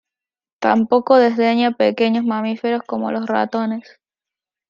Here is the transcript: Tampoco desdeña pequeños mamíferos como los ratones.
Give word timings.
Tampoco 0.59 1.17
desdeña 1.19 1.73
pequeños 1.77 2.25
mamíferos 2.25 2.81
como 2.87 3.11
los 3.11 3.27
ratones. 3.27 3.99